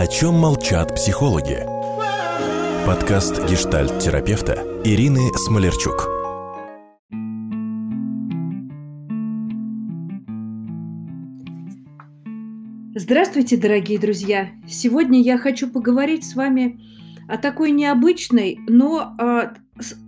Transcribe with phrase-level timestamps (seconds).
[0.00, 1.66] О чем молчат психологи?
[2.86, 6.06] Подкаст гештальт-терапевта Ирины Смолерчук.
[12.94, 14.50] Здравствуйте, дорогие друзья!
[14.68, 16.80] Сегодня я хочу поговорить с вами
[17.26, 19.48] о такой необычной, но э,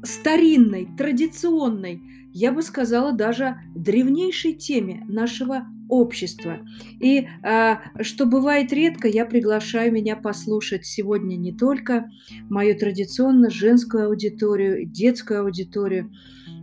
[0.05, 2.01] старинной, традиционной,
[2.33, 6.61] я бы сказала, даже древнейшей теме нашего общества.
[7.01, 12.09] И э, что бывает редко, я приглашаю меня послушать сегодня не только
[12.49, 16.11] мою традиционно женскую аудиторию, детскую аудиторию,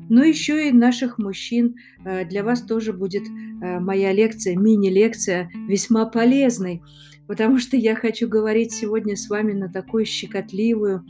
[0.10, 1.76] но еще и наших мужчин.
[2.06, 6.82] Э, для вас тоже будет э, моя лекция, мини-лекция, весьма полезной,
[7.28, 11.06] потому что я хочу говорить сегодня с вами на такую щекотливую,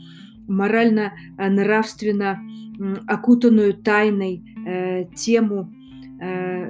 [0.48, 2.40] морально-нравственно
[3.06, 5.77] окутанную тайной э, тему Э,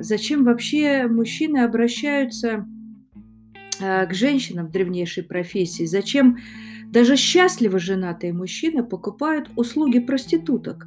[0.01, 2.67] зачем вообще мужчины обращаются
[3.81, 5.85] э, к женщинам древнейшей профессии?
[5.85, 6.39] Зачем
[6.87, 10.87] даже счастливо женатые мужчины покупают услуги проституток?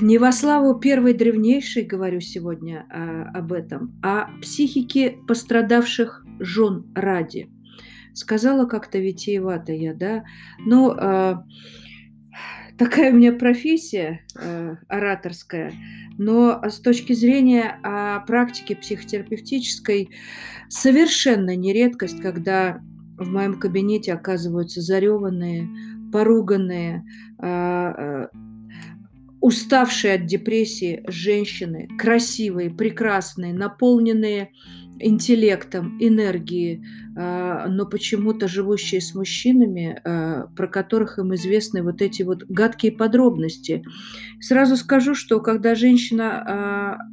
[0.00, 7.50] Не во славу первой древнейшей говорю сегодня а, об этом, а психике пострадавших жен ради.
[8.14, 10.24] Сказала как-то витиевато я, да,
[10.64, 11.44] но а,
[12.78, 15.72] такая у меня профессия э, ораторская,
[16.16, 20.10] но с точки зрения э, практики психотерапевтической
[20.68, 22.80] совершенно не редкость, когда
[23.16, 25.68] в моем кабинете оказываются зареванные,
[26.12, 27.04] поруганные,
[27.42, 28.28] э,
[29.40, 34.50] уставшие от депрессии женщины, красивые, прекрасные, наполненные
[35.00, 36.84] интеллектом, энергией,
[37.16, 42.92] а, но почему-то живущие с мужчинами, а, про которых им известны вот эти вот гадкие
[42.92, 43.84] подробности.
[44.40, 46.42] Сразу скажу, что когда женщина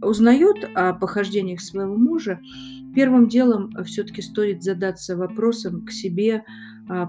[0.01, 2.39] а, узнает о похождениях своего мужа,
[2.95, 6.43] первым делом все-таки стоит задаться вопросом к себе,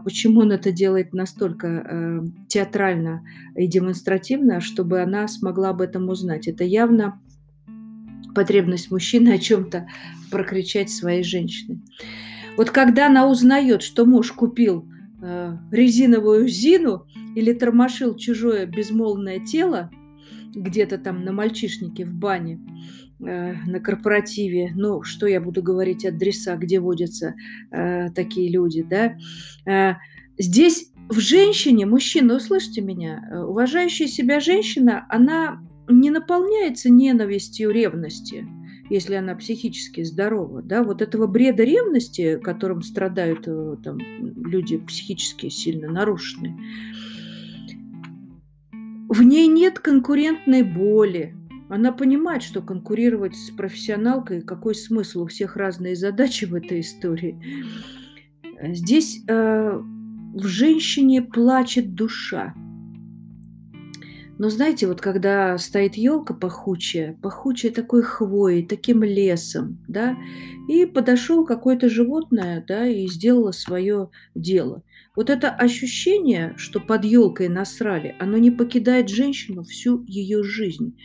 [0.04, 6.48] почему он это делает настолько театрально и демонстративно, чтобы она смогла об этом узнать.
[6.48, 7.20] Это явно
[8.36, 9.88] потребность мужчины о чем-то
[10.30, 11.80] прокричать своей женщине.
[12.56, 14.86] Вот когда она узнает, что муж купил
[15.22, 19.90] э, резиновую зину или тормошил чужое безмолвное тело
[20.54, 26.56] где-то там на мальчишнике в бане, э, на корпоративе, ну, что я буду говорить, адреса,
[26.56, 27.34] где водятся
[27.70, 29.16] э, такие люди, да,
[29.70, 29.94] э,
[30.38, 38.46] здесь в женщине, мужчина, услышьте меня, э, уважающая себя женщина, она не наполняется ненавистью, ревности,
[38.90, 40.62] если она психически здорова.
[40.62, 40.82] Да?
[40.82, 46.56] Вот этого бреда ревности, которым страдают э, там, люди психически сильно нарушенные,
[49.08, 51.36] в ней нет конкурентной боли.
[51.68, 57.38] Она понимает, что конкурировать с профессионалкой, какой смысл, у всех разные задачи в этой истории.
[58.62, 59.80] Здесь э,
[60.34, 62.54] в женщине плачет душа.
[64.38, 70.16] Но знаете, вот когда стоит елка пахучая, пахучая такой хвоей, таким лесом, да,
[70.68, 74.82] и подошел какое-то животное, да, и сделало свое дело.
[75.16, 80.96] Вот это ощущение, что под елкой насрали, оно не покидает женщину всю ее жизнь.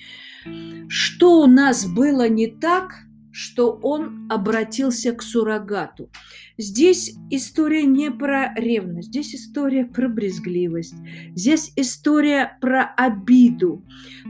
[0.90, 2.94] Что у нас было не так–
[3.32, 6.10] что он обратился к суррогату.
[6.58, 10.96] Здесь история не про ревность, здесь история про брезгливость,
[11.34, 13.86] здесь история про обиду.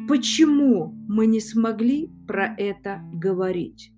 [0.07, 3.91] Почему мы не смогли про это говорить?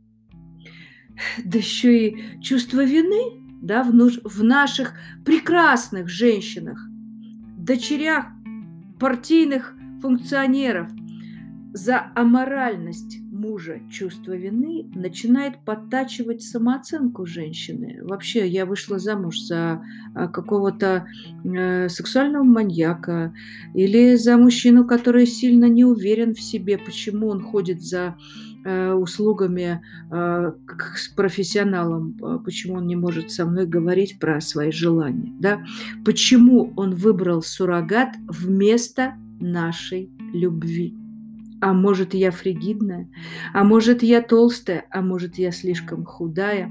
[1.44, 4.94] Да еще и чувство вины да, в, в наших
[5.26, 6.86] прекрасных женщинах,
[7.58, 8.26] дочерях
[9.00, 10.90] партийных функционеров
[11.72, 18.00] за аморальность мужа чувство вины начинает подтачивать самооценку женщины.
[18.04, 21.08] Вообще, я вышла замуж за а, какого-то
[21.44, 23.34] э, сексуального маньяка
[23.74, 28.16] или за мужчину, который сильно не уверен в себе, почему он ходит за
[28.66, 29.82] услугами
[30.12, 32.14] э, к профессионалам,
[32.44, 35.64] почему он не может со мной говорить про свои желания, да?
[36.06, 40.96] Почему он выбрал суррогат вместо нашей любви?
[41.62, 43.10] А может, я фригидная?
[43.54, 44.86] А может, я толстая?
[44.90, 46.70] А может, я слишком худая?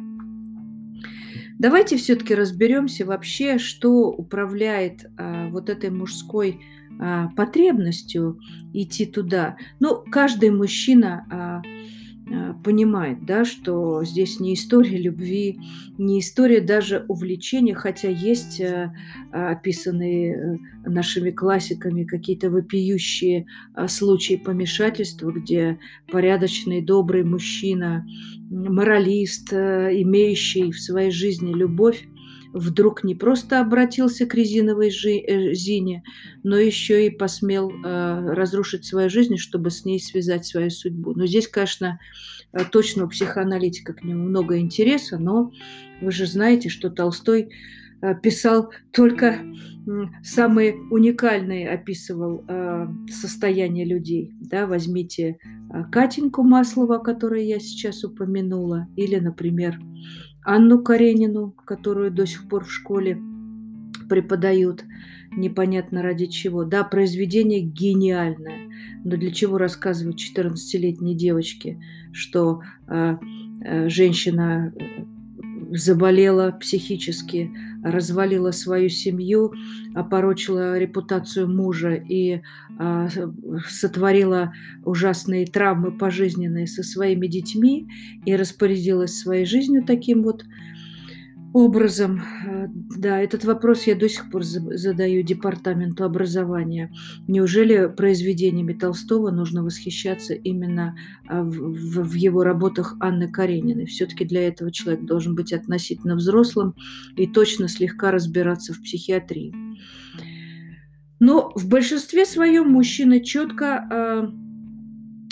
[1.59, 6.61] Давайте все-таки разберемся вообще, что управляет а, вот этой мужской
[7.01, 8.39] а, потребностью
[8.73, 9.57] идти туда.
[9.81, 11.63] Ну, каждый мужчина а,
[12.31, 15.59] Э, понимает, да, что здесь не история любви,
[15.99, 18.93] не история даже увлечения, хотя есть э,
[19.33, 23.47] описанные э, нашими классиками какие-то вопиющие
[23.89, 25.79] случаи помешательства, где
[26.11, 28.07] порядочный, добрый мужчина,
[28.51, 32.07] моралист, имеющий в своей жизни любовь,
[32.53, 36.03] вдруг не просто обратился к резиновой э, Зине,
[36.43, 41.15] но еще и посмел э, разрушить свою жизнь, чтобы с ней связать свою судьбу.
[41.15, 41.99] Но здесь, конечно,
[42.71, 45.53] точно у психоаналитика к нему много интереса, но
[46.01, 47.51] вы же знаете, что Толстой
[48.23, 49.39] писал только
[50.23, 52.45] самые уникальные, описывал
[53.09, 54.35] состояние людей.
[54.41, 55.39] Да, возьмите
[55.93, 59.79] Катеньку Маслова, которую я сейчас упомянула, или, например,
[60.45, 63.19] Анну Каренину, которую до сих пор в школе
[64.09, 64.85] преподают,
[65.37, 66.65] непонятно ради чего.
[66.65, 68.69] Да, произведение гениальное,
[69.05, 71.81] но для чего рассказывать 14-летней девочке,
[72.13, 73.17] что э,
[73.65, 74.75] э, женщина
[75.71, 77.51] заболела психически,
[77.83, 79.53] развалила свою семью,
[79.95, 82.41] опорочила репутацию мужа и
[82.79, 83.09] а,
[83.69, 84.53] сотворила
[84.85, 87.89] ужасные травмы пожизненные со своими детьми
[88.25, 90.45] и распорядилась своей жизнью таким вот
[91.53, 92.23] образом.
[92.97, 96.93] Да, этот вопрос я до сих пор задаю департаменту образования.
[97.29, 100.97] Неужели произведениями Толстого нужно восхищаться именно
[101.29, 103.87] а, в, в, в его работах Анны Карениной?
[103.87, 106.75] Все-таки для этого человек должен быть относительно взрослым
[107.17, 109.55] и точно слегка разбираться в психиатрии.
[111.21, 114.42] Но в большинстве своем мужчины четко а,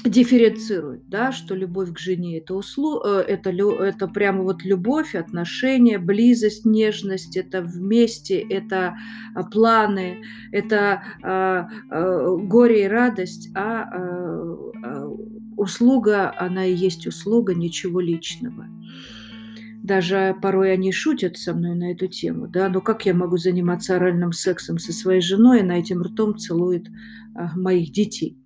[0.05, 5.99] дифференцирует, да, что любовь к жене это услу, э, это это прямо вот любовь, отношения,
[5.99, 8.97] близость, нежность, это вместе, это
[9.35, 13.83] а, планы, это а, а, горе и радость, а,
[14.83, 15.07] а
[15.57, 18.67] услуга, она и есть услуга, ничего личного.
[19.83, 23.97] Даже порой они шутят со мной на эту тему, да, но как я могу заниматься
[23.97, 26.87] оральным сексом со своей женой, она этим ртом целует
[27.55, 28.39] моих детей.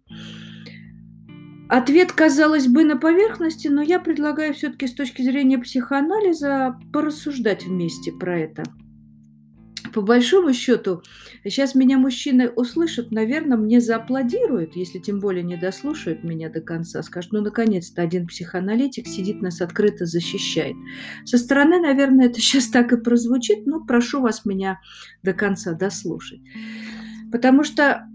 [1.75, 8.13] Ответ, казалось бы, на поверхности, но я предлагаю все-таки с точки зрения психоанализа порассуждать вместе
[8.13, 8.63] про это.
[9.93, 11.03] По большому счету,
[11.43, 17.03] сейчас меня мужчины услышат, наверное, мне зааплодируют, если тем более не дослушают меня до конца,
[17.03, 20.77] скажут, ну, наконец-то один психоаналитик сидит, нас открыто защищает.
[21.25, 24.79] Со стороны, наверное, это сейчас так и прозвучит, но прошу вас меня
[25.25, 26.39] до конца дослушать.
[27.33, 28.07] Потому что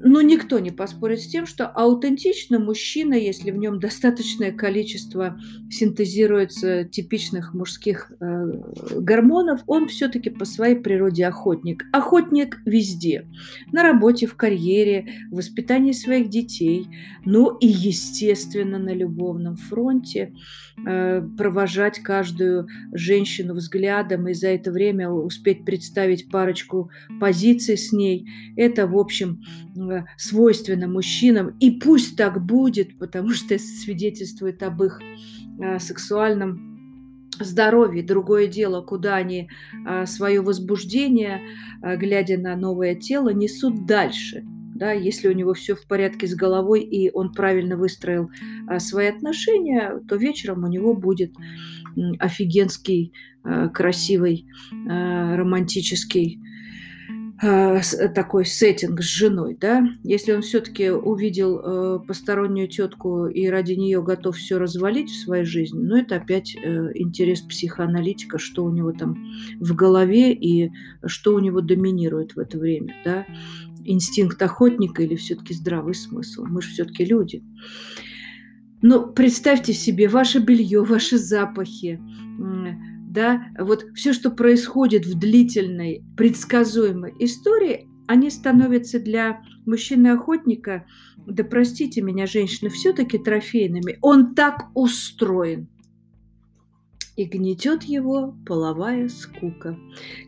[0.00, 5.38] но никто не поспорит с тем, что аутентично мужчина, если в нем достаточное количество
[5.70, 8.52] синтезируется типичных мужских э,
[9.00, 11.84] гормонов, он все-таки по своей природе охотник.
[11.92, 13.26] Охотник везде.
[13.72, 16.86] На работе, в карьере, в воспитании своих детей,
[17.24, 20.32] ну и, естественно, на любовном фронте
[20.86, 26.90] э, провожать каждую женщину взглядом и за это время успеть представить парочку
[27.20, 28.28] позиций с ней.
[28.56, 29.40] Это, в общем,
[30.16, 35.00] свойственно мужчинам, и пусть так будет, потому что это свидетельствует об их
[35.60, 38.02] а, сексуальном здоровье.
[38.02, 39.48] Другое дело, куда они
[39.86, 41.40] а, свое возбуждение,
[41.82, 44.44] глядя на новое тело, несут дальше.
[44.74, 48.30] Да, если у него все в порядке с головой и он правильно выстроил
[48.78, 51.34] свои отношения, то вечером у него будет
[52.20, 53.12] офигенский,
[53.72, 56.44] красивый, романтический Э, э,
[57.40, 64.02] такой сеттинг с женой, да, если он все-таки увидел э, постороннюю тетку и ради нее
[64.02, 68.92] готов все развалить в своей жизни, ну это опять э, интерес психоаналитика, что у него
[68.92, 69.16] там
[69.60, 70.72] в голове и
[71.06, 73.24] что у него доминирует в это время, да,
[73.84, 77.44] инстинкт охотника или все-таки здравый смысл, мы же все-таки люди.
[78.82, 82.00] Но представьте себе ваше белье, ваши запахи,
[83.08, 90.86] да, вот все, что происходит в длительной, предсказуемой истории, они становятся для мужчины-охотника,
[91.26, 93.98] да простите меня, женщины, все-таки трофейными.
[94.02, 95.68] Он так устроен.
[97.16, 99.78] И гнетет его половая скука,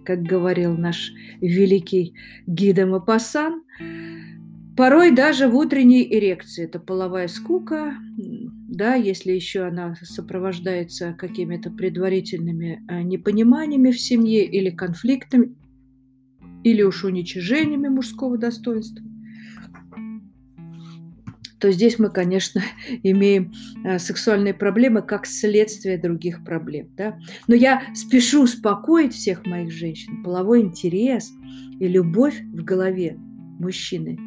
[0.05, 2.15] как говорил наш великий
[2.47, 3.63] Гида Мапасан.
[4.77, 7.95] Порой даже в утренней эрекции это половая скука,
[8.81, 15.55] да, если еще она сопровождается какими-то предварительными э, непониманиями в семье или конфликтами,
[16.65, 19.05] или уж уничижениями мужского достоинства,
[21.59, 22.63] то здесь мы, конечно,
[23.03, 23.53] имеем
[23.85, 26.89] э, сексуальные проблемы как следствие других проблем.
[26.97, 27.19] Да?
[27.49, 30.23] Но я спешу успокоить всех моих женщин.
[30.23, 31.31] Половой интерес
[31.79, 33.19] и любовь в голове
[33.59, 34.19] мужчины,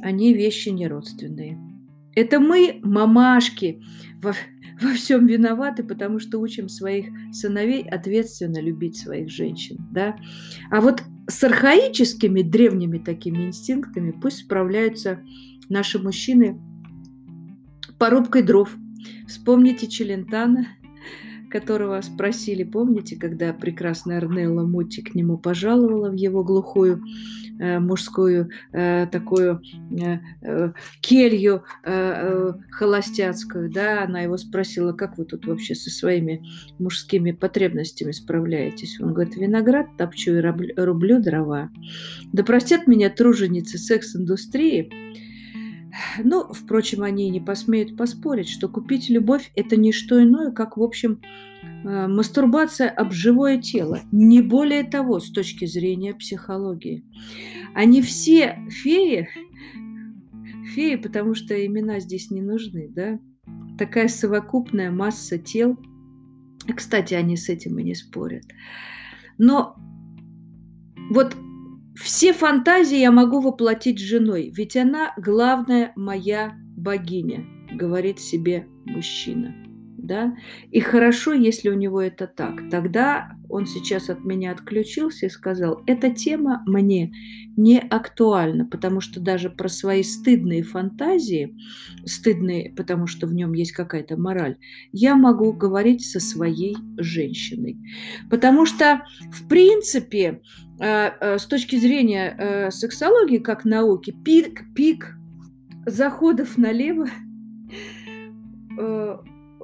[0.00, 1.73] они вещи неродственные.
[2.14, 3.82] Это мы, мамашки,
[4.22, 4.34] во,
[4.80, 9.78] во всем виноваты, потому что учим своих сыновей ответственно любить своих женщин.
[9.90, 10.16] Да?
[10.70, 15.20] А вот с архаическими, древними такими инстинктами пусть справляются
[15.68, 16.60] наши мужчины
[17.98, 18.74] порубкой дров.
[19.26, 20.66] Вспомните Челентана,
[21.54, 27.00] которого спросили, помните, когда прекрасная Арнелла Мути к нему пожаловала в его глухую
[27.60, 29.62] э, мужскую э, такую
[29.96, 35.90] э, э, келью э, э, холостяцкую, да, она его спросила, как вы тут вообще со
[35.90, 36.44] своими
[36.80, 39.00] мужскими потребностями справляетесь?
[39.00, 41.70] Он говорит, виноград топчу и рублю дрова.
[42.32, 44.90] Да простят меня труженицы секс-индустрии,
[46.22, 50.82] ну, впрочем, они не посмеют поспорить, что купить любовь– это не что иное, как, в
[50.82, 51.20] общем,
[51.62, 54.00] э, мастурбация об живое тело.
[54.12, 57.04] Не более того, с точки зрения психологии.
[57.74, 59.28] Они все феи,
[60.74, 63.18] феи, потому что имена здесь не нужны, да?
[63.78, 65.78] Такая совокупная масса тел.
[66.74, 68.44] Кстати, они с этим и не спорят.
[69.38, 69.76] Но
[71.10, 71.36] вот
[71.94, 79.63] все фантазии я могу воплотить женой, ведь она главная моя богиня, говорит себе мужчина.
[80.06, 80.36] Да?
[80.70, 82.68] И хорошо, если у него это так.
[82.70, 87.12] Тогда он сейчас от меня отключился и сказал, эта тема мне
[87.56, 91.56] не актуальна, потому что даже про свои стыдные фантазии,
[92.04, 94.58] стыдные, потому что в нем есть какая-то мораль,
[94.92, 97.78] я могу говорить со своей женщиной.
[98.28, 100.40] Потому что, в принципе,
[100.80, 105.16] Э, э, с точки зрения э, сексологии как науки, пик, пик
[105.86, 107.06] заходов налево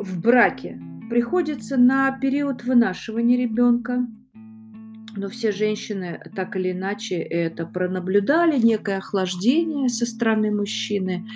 [0.03, 4.07] в браке приходится на период вынашивания ребенка,
[5.17, 11.27] но все женщины так или иначе это пронаблюдали, некое охлаждение со стороны мужчины.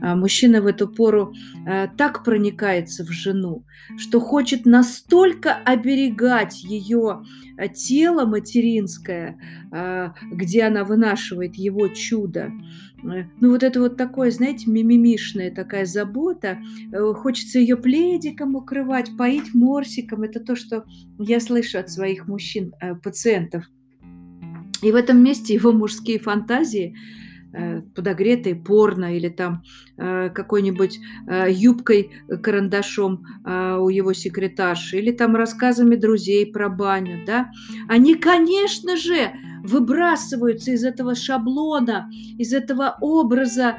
[0.00, 1.34] А мужчина в эту пору
[1.66, 3.66] э, так проникается в жену,
[3.98, 7.22] что хочет настолько оберегать ее
[7.58, 9.38] э, тело материнское,
[9.70, 12.50] э, где она вынашивает его чудо,
[13.02, 16.58] ну вот это вот такое, знаете, мимимишная такая забота.
[16.92, 20.22] Э, хочется ее пледиком укрывать, поить морсиком.
[20.22, 20.84] Это то, что
[21.18, 23.64] я слышу от своих мужчин, э, пациентов.
[24.82, 26.96] И в этом месте его мужские фантазии
[27.52, 29.64] Э, подогретые порно или там
[29.96, 37.50] э, какой-нибудь э, юбкой, карандашом у его секретарши, или там рассказами друзей про баню, да,
[37.88, 39.32] они, конечно же,
[39.64, 43.78] выбрасываются из этого шаблона, из этого образа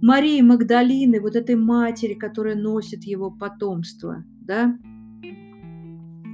[0.00, 4.78] Марии Магдалины, вот этой матери, которая носит его потомство, да.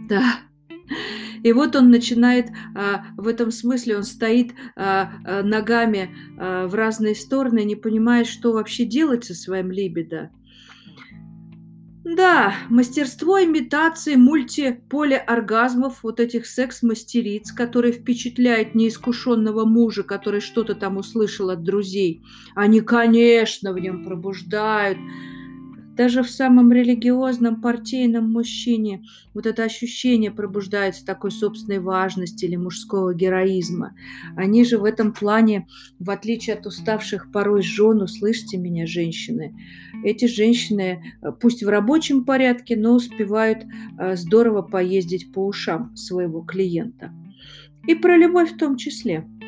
[0.09, 0.23] Да.
[1.43, 7.15] И вот он начинает а, в этом смысле, он стоит а, а, ногами в разные
[7.15, 10.31] стороны, не понимая, что вообще делать со своим либидо.
[12.03, 21.51] Да, мастерство имитации мультиполеоргазмов, вот этих секс-мастериц, которые впечатляют неискушенного мужа, который что-то там услышал
[21.51, 22.23] от друзей.
[22.55, 24.99] Они, конечно, в нем пробуждают
[26.01, 29.03] даже в самом религиозном партийном мужчине
[29.35, 33.95] вот это ощущение пробуждается такой собственной важности или мужского героизма.
[34.35, 39.55] Они же в этом плане, в отличие от уставших порой жен, услышьте меня, женщины,
[40.03, 43.67] эти женщины, э, пусть в рабочем порядке, но успевают
[43.99, 47.13] э, здорово поездить по ушам своего клиента.
[47.87, 49.29] И про любовь в том числе–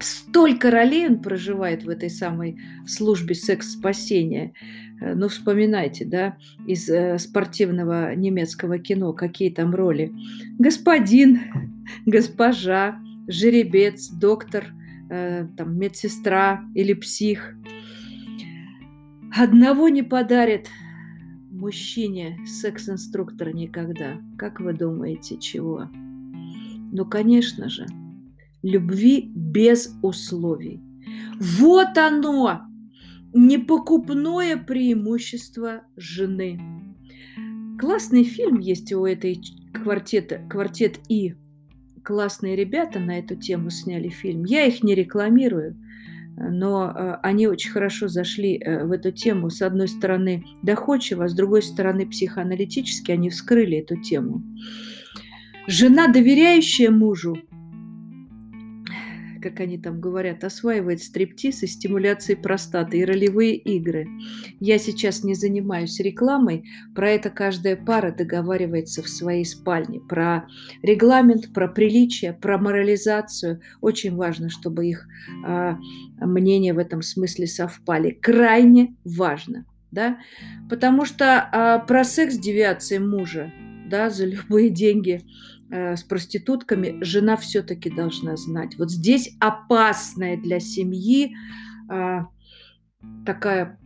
[0.00, 4.52] столько ролей он проживает в этой самой службе секс-спасения.
[5.00, 6.36] Э, ну, вспоминайте, да,
[6.66, 10.12] из э, спортивного немецкого кино, какие там роли.
[10.58, 11.40] Господин,
[12.06, 14.66] госпожа, жеребец, доктор,
[15.10, 17.54] э, там, медсестра или псих.
[19.36, 20.68] Одного не подарит
[21.50, 24.20] мужчине секс-инструктор никогда.
[24.36, 25.88] Как вы думаете, чего?
[26.90, 27.86] Ну, конечно же,
[28.62, 30.80] любви без условий.
[31.40, 32.62] Вот оно,
[33.32, 36.60] непокупное преимущество жены.
[37.78, 39.40] Классный фильм есть у этой
[39.72, 41.34] квартета, квартет И.
[42.02, 44.44] Классные ребята на эту тему сняли фильм.
[44.44, 45.76] Я их не рекламирую,
[46.36, 49.50] но э, они очень хорошо зашли э, в эту тему.
[49.50, 54.42] С одной стороны доходчиво, а с другой стороны психоаналитически они вскрыли эту тему.
[55.66, 57.38] Жена, доверяющая мужу,
[59.40, 64.08] как они там говорят, осваивает стриптиз и стимуляции простаты и ролевые игры.
[64.60, 66.64] Я сейчас не занимаюсь рекламой,
[66.94, 70.00] про это каждая пара договаривается в своей спальне.
[70.00, 70.46] Про
[70.82, 73.60] регламент, про приличие, про морализацию.
[73.80, 75.06] Очень важно, чтобы их
[75.46, 75.74] э,
[76.20, 78.10] мнения в этом смысле совпали.
[78.10, 79.64] Крайне важно.
[79.90, 80.18] Да?
[80.68, 83.52] Потому что э, про секс-девиации мужа
[83.88, 85.22] да, за любые деньги
[85.70, 88.78] с проститутками, жена все-таки должна знать.
[88.78, 91.34] Вот здесь опасная для семьи
[91.88, 92.28] а,
[93.24, 93.78] такая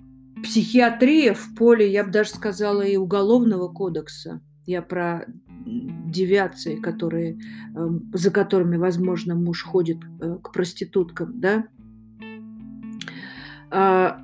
[0.42, 4.40] психиатрия в поле, я бы даже сказала, и уголовного кодекса.
[4.66, 5.26] Я про
[5.66, 7.38] девиации, которые,
[7.76, 11.66] эм, за которыми, возможно, муж ходит э, к проституткам, да,
[13.70, 14.20] а,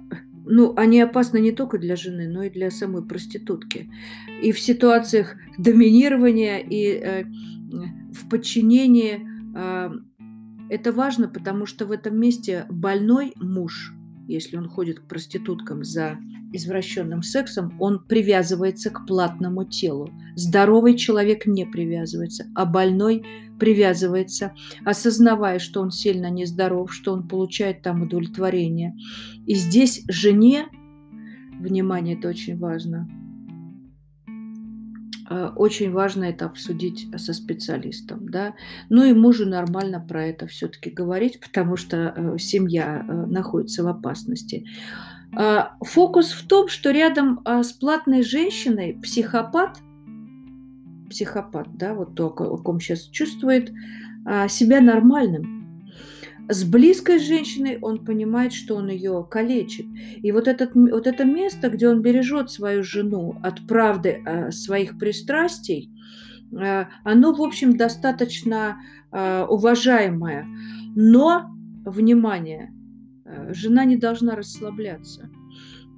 [0.49, 3.91] ну, они опасны не только для жены, но и для самой проститутки.
[4.43, 7.25] И в ситуациях доминирования и э,
[8.13, 9.21] в подчинении
[9.55, 9.91] э,
[10.71, 13.93] это важно, потому что в этом месте больной муж,
[14.29, 16.19] если он ходит к проституткам за
[16.53, 20.11] извращенным сексом, он привязывается к платному телу.
[20.37, 23.25] Здоровый человек не привязывается, а больной
[23.59, 24.55] привязывается,
[24.85, 28.95] осознавая, что он сильно нездоров, что он получает там удовлетворение.
[29.47, 30.67] И здесь жене,
[31.59, 33.09] внимание, это очень важно,
[35.57, 38.55] очень важно это обсудить со специалистом, да.
[38.89, 43.89] Ну и мужу нормально про это все-таки говорить, потому что э, семья э, находится в
[43.89, 44.67] опасности.
[45.37, 49.79] А, фокус в том, что рядом а, с платной женщиной психопат,
[51.11, 53.73] психопат, да, вот то, о ком сейчас чувствует,
[54.25, 55.58] а, себя нормальным.
[56.51, 59.87] С близкой женщиной он понимает, что он ее калечит.
[60.23, 65.93] И вот, этот, вот это место, где он бережет свою жену от правды своих пристрастий,
[66.51, 68.79] оно, в общем, достаточно
[69.13, 70.47] уважаемое.
[70.97, 71.51] Но,
[71.85, 72.73] внимание,
[73.51, 75.29] жена не должна расслабляться.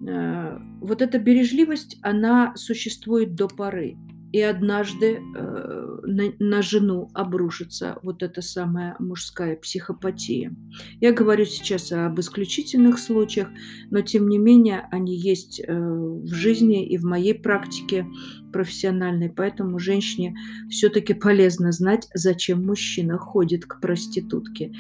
[0.00, 3.97] Вот эта бережливость, она существует до поры.
[4.32, 10.54] И однажды э, на, на жену обрушится вот эта самая мужская психопатия.
[11.00, 13.49] Я говорю сейчас об исключительных случаях,
[13.90, 18.06] но тем не менее они есть э, в жизни и в моей практике
[18.52, 19.30] профессиональной.
[19.30, 20.37] Поэтому женщине
[20.68, 24.72] все-таки полезно знать, зачем мужчина ходит к проститутке.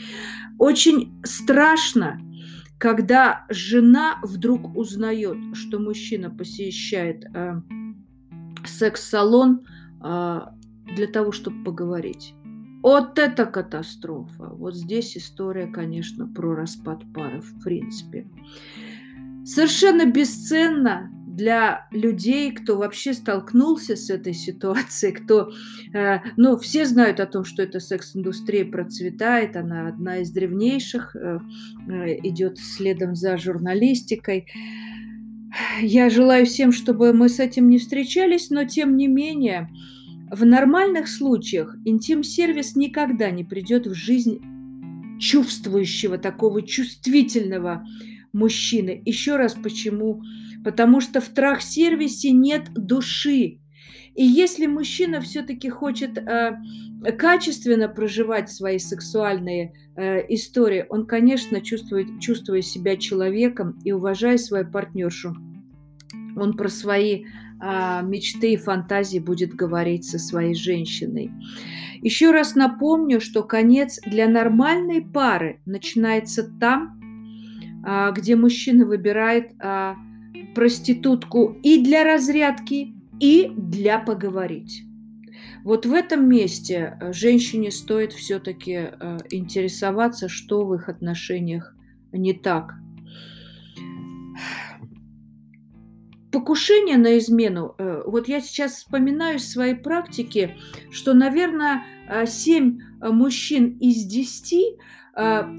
[0.58, 2.20] Очень страшно
[2.80, 7.60] когда жена вдруг узнает, что мужчина посещает э,
[8.66, 9.60] секс-салон
[10.02, 10.40] э,
[10.94, 12.34] для того, чтобы поговорить.
[12.82, 14.48] Вот это катастрофа.
[14.54, 18.26] Вот здесь история, конечно, про распад пары в принципе.
[19.44, 25.50] Совершенно бесценно для людей, кто вообще столкнулся с этой ситуацией, кто,
[25.94, 31.38] э, ну, все знают о том, что эта секс-индустрия процветает, она одна из древнейших, э,
[31.88, 34.46] э, идет следом за журналистикой.
[35.82, 39.68] Я желаю всем, чтобы мы с этим не встречались, но тем не менее,
[40.30, 44.40] в нормальных случаях интим-сервис никогда не придет в жизнь
[45.18, 47.84] чувствующего, такого чувствительного
[48.32, 49.02] мужчины.
[49.04, 50.22] Еще раз почему
[50.64, 53.58] потому что в трах-сервисе нет души.
[54.14, 56.58] И если мужчина все-таки хочет э,
[57.18, 64.70] качественно проживать свои сексуальные э, истории, он, конечно, чувствует, чувствуя себя человеком и уважая свою
[64.70, 65.36] партнершу,
[66.36, 71.30] он про свои э, мечты и фантазии будет говорить со своей женщиной.
[72.02, 77.00] Еще раз напомню, что конец для нормальной пары начинается там,
[77.86, 79.94] э, где мужчина выбирает э,
[80.54, 84.84] проститутку и для разрядки, и для поговорить.
[85.62, 91.74] Вот в этом месте э, женщине стоит все-таки э, интересоваться, что в их отношениях
[92.12, 92.74] не так.
[96.32, 97.74] Покушение на измену.
[97.78, 100.56] Э, вот я сейчас вспоминаю из своей практики,
[100.90, 101.84] что, наверное,
[102.26, 104.78] 7 мужчин из 10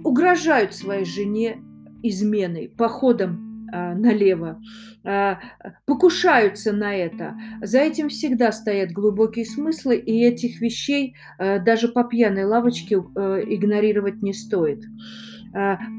[0.04, 1.62] угрожают своей жене
[2.04, 4.62] изменой, походом налево,
[5.04, 5.40] а,
[5.86, 7.36] покушаются на это.
[7.62, 14.22] За этим всегда стоят глубокие смыслы, и этих вещей а, даже по пьяной лавочке игнорировать
[14.22, 14.84] не стоит.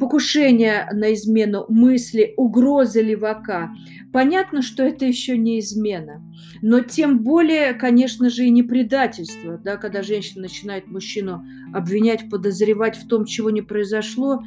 [0.01, 3.71] Покушение на измену, мысли, угрозы левака.
[4.11, 6.23] Понятно, что это еще не измена.
[6.63, 9.59] Но тем более, конечно же, и не предательство.
[9.59, 14.43] Да, когда женщина начинает мужчину обвинять, подозревать в том, чего не произошло,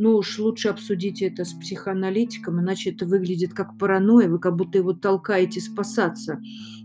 [0.00, 4.78] ну уж лучше обсудите это с психоаналитиком, иначе это выглядит как паранойя, вы как будто
[4.78, 6.40] его толкаете спасаться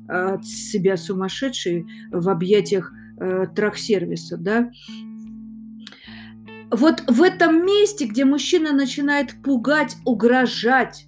[0.08, 4.70] от себя сумасшедшей в объятиях э, трах-сервиса, да.
[6.72, 11.08] Вот в этом месте, где мужчина начинает пугать, угрожать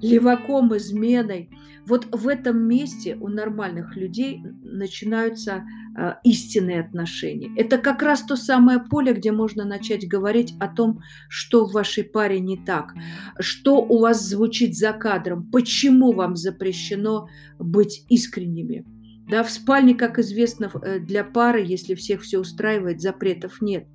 [0.00, 1.50] леваком, изменой,
[1.86, 5.64] вот в этом месте у нормальных людей начинаются
[5.98, 7.50] э, истинные отношения.
[7.56, 12.04] Это как раз то самое поле, где можно начать говорить о том, что в вашей
[12.04, 12.94] паре не так,
[13.38, 18.84] что у вас звучит за кадром, почему вам запрещено быть искренними.
[19.28, 23.86] Да, в спальне, как известно, э, для пары, если всех все устраивает, запретов нет.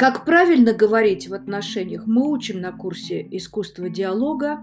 [0.00, 4.60] Как правильно говорить в отношениях, мы учим на курсе искусства диалога.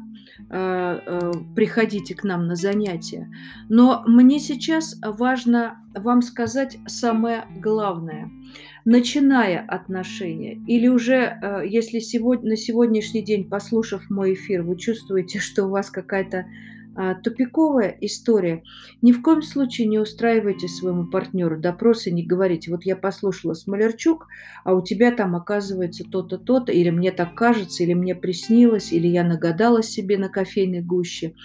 [0.50, 3.32] Э, э, приходите к нам на занятия.
[3.69, 8.32] Но мне сейчас важно вам сказать самое главное.
[8.84, 15.38] Начиная отношения, или уже, э, если сегодня, на сегодняшний день, послушав мой эфир, вы чувствуете,
[15.38, 16.47] что у вас какая-то
[17.24, 18.64] тупиковая история.
[19.02, 24.28] Ни в коем случае не устраивайте своему партнеру допросы, не говорите, вот я послушала Смолерчук,
[24.64, 29.08] а у тебя там оказывается то-то, то-то, или мне так кажется, или мне приснилось, или
[29.08, 31.36] я нагадала себе на кофейной гуще.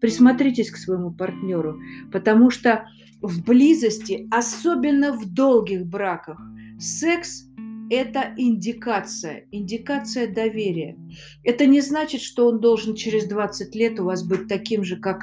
[0.00, 1.80] Присмотритесь к своему партнеру,
[2.12, 2.86] потому что
[3.20, 6.40] в близости, особенно в долгих браках,
[6.78, 7.47] секс
[7.90, 10.96] это индикация, индикация доверия.
[11.44, 15.22] Это не значит, что он должен через 20 лет у вас быть таким же, как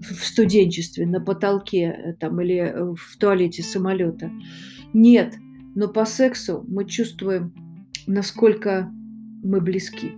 [0.00, 4.30] в студенчестве, на потолке э, там, или э, в туалете самолета.
[4.92, 5.34] Нет,
[5.74, 7.52] но по сексу мы чувствуем,
[8.06, 8.90] насколько
[9.42, 10.12] мы близки.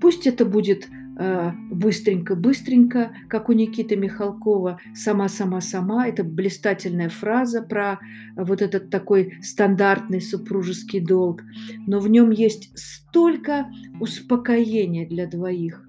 [0.00, 6.06] Пусть это будет быстренько-быстренько, как у Никиты Михалкова, «сама-сама-сама».
[6.06, 7.98] Это блистательная фраза про
[8.36, 11.42] вот этот такой стандартный супружеский долг.
[11.86, 13.68] Но в нем есть столько
[14.00, 15.84] успокоения для двоих.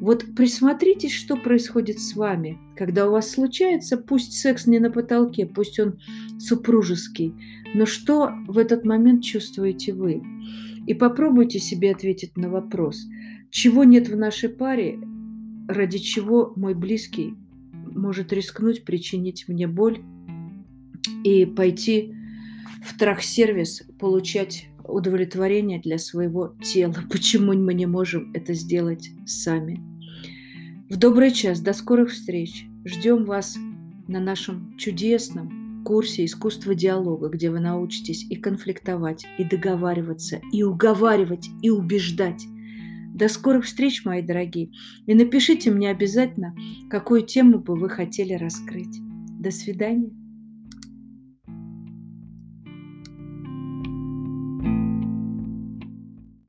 [0.00, 5.46] Вот присмотритесь, что происходит с вами, когда у вас случается, пусть секс не на потолке,
[5.46, 5.98] пусть он
[6.38, 7.34] супружеский,
[7.74, 10.22] но что в этот момент чувствуете вы?
[10.86, 13.06] И попробуйте себе ответить на вопрос–
[13.54, 14.98] чего нет в нашей паре,
[15.68, 17.36] ради чего мой близкий
[17.72, 20.02] может рискнуть причинить мне боль
[21.22, 22.16] и пойти
[22.84, 26.96] в трах-сервис получать удовлетворение для своего тела.
[27.10, 29.80] Почему мы не можем это сделать сами?
[30.90, 32.66] В добрый час, до скорых встреч.
[32.84, 33.56] Ждем вас
[34.08, 41.48] на нашем чудесном курсе искусства диалога, где вы научитесь и конфликтовать, и договариваться, и уговаривать,
[41.62, 42.44] и убеждать
[43.14, 44.70] до скорых встреч, мои дорогие.
[45.06, 46.54] И напишите мне обязательно,
[46.90, 48.98] какую тему бы вы хотели раскрыть.
[49.38, 50.10] До свидания.